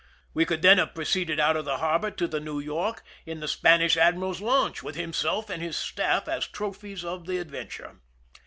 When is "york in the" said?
2.59-3.47